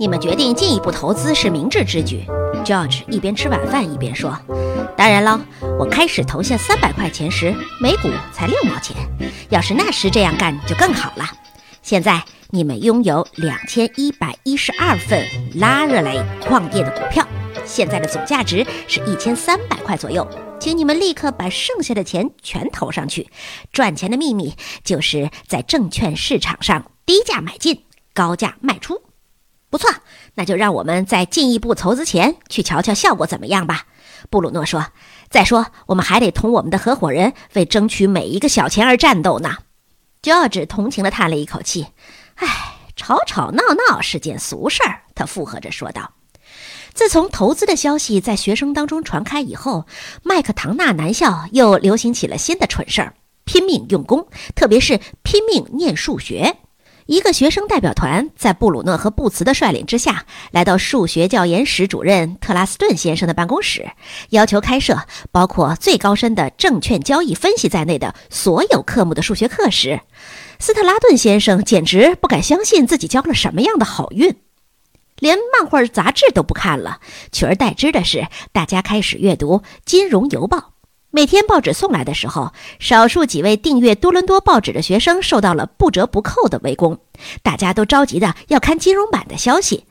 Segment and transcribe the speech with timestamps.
[0.00, 2.24] 你们决定进一步投资是明智之举。
[2.64, 4.34] ”George 一边吃晚饭一边说
[4.96, 5.38] ：“当然了，
[5.78, 8.96] 我开始投下三百块钱时，每股才六毛钱。
[9.50, 11.24] 要是那时这样干就更好了。
[11.82, 15.22] 现在你们拥有两千一百一十二份
[15.56, 17.22] 拉热雷矿业的股票，
[17.66, 20.26] 现在的总价值是一千三百块左右。
[20.58, 23.28] 请你们立刻把剩下的钱全投上去。
[23.70, 27.82] 赚钱的秘密就是在证券市场上低价买进，
[28.14, 29.02] 高价卖出。”
[29.70, 29.88] 不错，
[30.34, 33.84] 那就让我们在进一步投资前去瞧瞧效果怎么样吧。
[34.28, 34.88] 布鲁诺说
[35.30, 39.58] ：“再说，我们还得同我们的合伙人为争取每一个小钱而战斗呢。”
[40.22, 41.86] George 同情地叹了一口气
[42.34, 42.46] ：“唉，
[42.96, 46.14] 吵吵闹闹是件俗事儿。”他附和着说道
[46.92, 49.86] ：“自从投资的消息在学生当中传开以后，
[50.24, 53.14] 麦克唐纳男校又流行起了新的蠢事儿——
[53.46, 56.56] 拼命用功，特别是拼命念数学。”
[57.10, 63.90] 一个学生代表团在布鲁诺和布茨的率领之下，来到数学教研室主任特拉斯顿先生的办公室，
[64.28, 64.96] 要求开设
[65.32, 70.02] 包括最高深的证券交易分析在内的所有科目的数学课时，
[70.60, 74.36] 斯特拉顿先生简直不敢相信自己交了什么样的好运，
[75.18, 77.00] 连漫画杂志都不看了，
[77.32, 80.58] 取而代之的是，大家开始阅读《金融邮报》。
[81.12, 87.00] 每天报纸送来的时候，少数几位订阅多伦多报纸的学生受到了不折不扣的围攻。
[87.42, 89.86] 大家都着急的要看金融版的消息。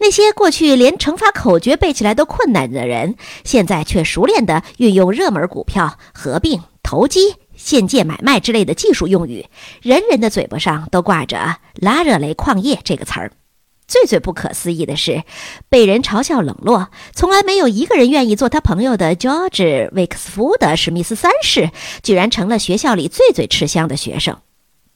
[0.00, 3.14] 那些过去连乘法口诀背起来都困难的人，
[3.44, 9.46] 现在却熟练地运用热门股票合并、投机、现借买卖之类的技术用语。
[9.80, 13.30] 人人的嘴巴上都挂着“拉热雷矿业”这个词儿。
[13.94, 15.22] 最最不可思议的是，
[15.68, 21.70] 被人嘲笑冷落，从来没有一个人愿意做他朋友的 George 维克斯福德史密斯三世，
[22.02, 24.38] 居然成了学校里最最吃香的学生。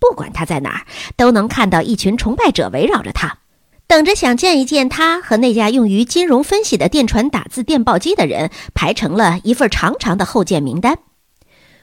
[0.00, 3.38] 不管他在哪儿，都能看到一群崇拜者围绕着他，
[3.86, 10.98] 等着想见一见他和那架用于金融分析的电传打字电报机的人，排成了一份长长的候见名单。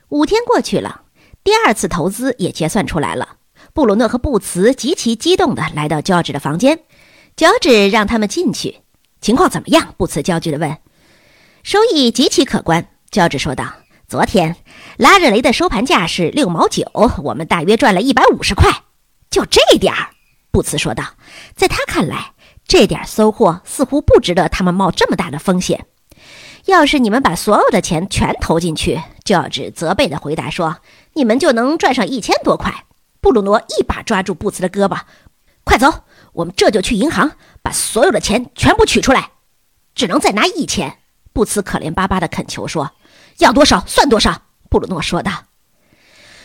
[0.10, 1.04] 五天过去了，
[1.46, 3.38] 第二次投资也结算出来了。
[3.76, 6.80] 布鲁诺和布茨极其激动地来到 George 的房间。
[7.36, 8.78] 乔治让他们进去，
[9.20, 9.94] 情况怎么样？
[9.98, 10.78] 布茨焦急地问。
[11.62, 13.74] 收益极其可观，乔治说道。
[14.08, 14.56] 昨天
[14.96, 16.90] 拉热雷的收盘价是六毛九，
[17.22, 18.72] 我们大约赚了一百五十块。
[19.30, 20.12] 就这点儿，
[20.52, 21.04] 布茨说道。
[21.54, 22.32] 在他看来，
[22.66, 25.86] 这点收获似乎不值得他们冒这么大的风险。
[26.68, 30.78] 要是你们把所有的钱全投进去，乔治责备地回答说，
[31.16, 32.86] 你们就能赚上一千多块。
[33.26, 35.00] 布鲁诺一把抓住布茨的胳膊，
[35.64, 35.92] 快走。
[36.32, 37.32] 我们这就去银行
[37.64, 39.32] 把所有的钱全部取出来，
[39.96, 41.00] 只能再拿一千。
[41.34, 42.92] 布茨可怜巴巴地恳求说
[43.42, 45.46] ：“要多少算多少。”布鲁诺说道。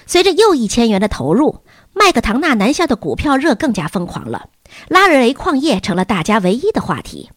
[0.07, 4.49] 随着又一千元的投入，麦克唐纳南下的股票热更加疯狂了。
[4.89, 7.31] 拉瑞雷矿业成了大家唯一的话题。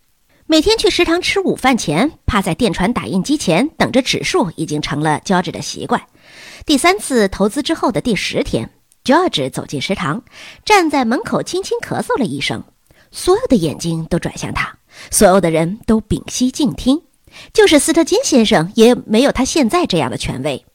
[0.48, 6.02] 每天去食堂吃午饭前，趴在电传打印机前等着指数，已经成了交织的习惯。
[6.66, 8.70] 第三次投资之后的第十天。
[9.04, 10.24] George 走进食堂，
[10.64, 12.64] 站在门口，轻轻咳嗽了一声。
[13.12, 14.78] 所有的眼睛都转向他，
[15.12, 17.04] 所有的人都屏息静听。
[17.52, 20.66] 就是斯特金先生也没有他现在这样的权威。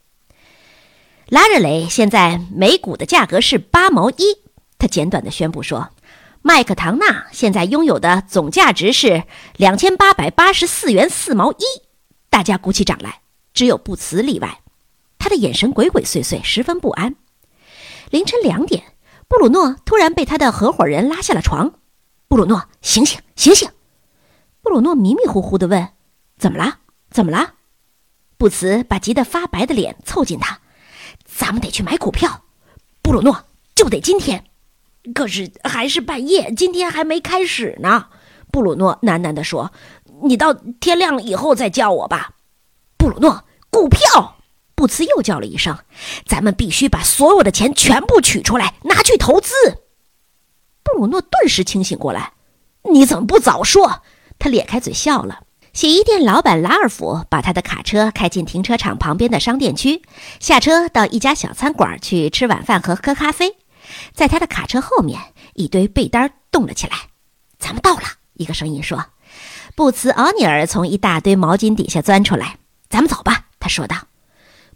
[1.29, 4.37] 拉热雷现在每股的价格是八毛一，
[4.79, 5.91] 他简短的宣布说
[6.43, 9.25] ：“麦克唐纳现在拥有的总价值是
[9.57, 11.65] 两千八百八十四元四毛一。”
[12.31, 13.21] 大家鼓起掌来，
[13.53, 14.61] 只有布茨例外，
[15.19, 17.15] 他的眼神鬼鬼祟祟，十分不安。
[18.11, 18.97] 凌晨两点，
[19.29, 21.75] 布鲁诺突然被他的合伙人拉下了床。
[22.27, 23.69] 布鲁诺，醒醒，醒醒！
[24.63, 25.89] 布鲁诺迷迷糊糊地问
[26.39, 26.79] ：“怎么了？
[27.11, 27.55] 怎么了？”
[28.39, 30.61] 布茨把急得发白的脸凑近他
[31.25, 32.45] ：“咱们得去买股票，
[33.03, 34.45] 布鲁诺，就得今天。
[35.15, 38.07] 可是还是半夜，今天还没开始呢。”
[38.51, 39.73] 布鲁诺喃喃地说
[40.25, 42.35] ：“你到天亮以后再叫我吧。”
[42.97, 44.38] 布鲁诺，股票。
[44.89, 45.81] 布茨又叫了一声
[46.25, 49.53] ：“咱们必须把所有的钱全部取出来，拿去投资。”
[50.83, 52.33] 布鲁诺顿时清醒过来
[52.91, 54.01] ：“你怎么不早说？”
[54.41, 55.41] 他咧开嘴笑了。
[55.75, 60.01] 洗衣店老板拉尔夫把他的卡车开进停车场旁边的商店区，
[60.41, 63.59] 下车到一家小餐馆去吃晚饭和喝咖啡。
[64.15, 65.21] 在他的卡车后面，
[65.53, 66.97] 一堆被单动了起来。
[67.61, 69.05] “咱们到了。”一个声音说。
[69.77, 72.57] 布茨奥尼尔从一大堆毛巾底下钻出来。
[72.89, 73.95] “咱们走吧。”他说道。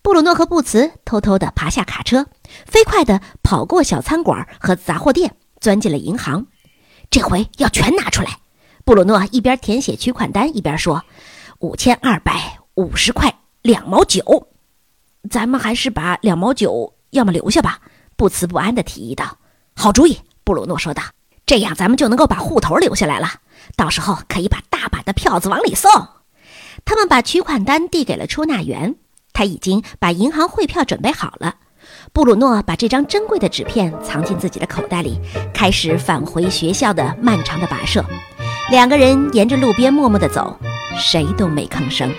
[0.02, 2.26] 布鲁诺和布茨偷偷地爬下卡车，
[2.66, 6.44] 飞快地跑过小餐馆和杂货店，钻进了银行。
[7.08, 8.38] 这回要全拿出来。
[8.84, 11.04] 布鲁诺一边填写取款单，一边说
[11.60, 13.32] ：“五千二百五十块
[13.62, 14.48] 两毛九，
[15.30, 17.78] 咱们还是把两毛九要么留下吧。”
[18.16, 19.38] 布茨不安地提议道。
[19.76, 21.02] “好主意。”布鲁诺说道。
[21.44, 23.28] 这样咱们就能够把户头留下来了，
[23.76, 25.90] 到时候可以把大把的票子往里送。
[26.84, 28.94] 他们把取款单递给了出纳员，
[29.32, 31.54] 他已经把银行汇票准备好了。
[32.12, 35.18] 布鲁诺把这张珍贵的纸片藏进自己的口袋里，
[35.52, 38.04] 开始返回学校的漫长的跋涉。
[38.70, 40.56] 两个人沿着路边默默地走，
[40.96, 42.12] 谁都没吭声。